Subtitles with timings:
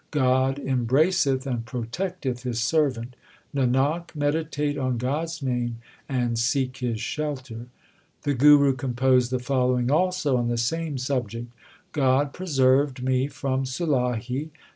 [0.09, 3.15] God embraceth and protecteth His servant:
[3.55, 5.77] Nanak, meditate on God s name,
[6.09, 7.67] and seek His shelter.
[8.23, 11.53] The Guru composed the following also on the same subject:
[11.91, 14.49] God preserved me from Sulahi.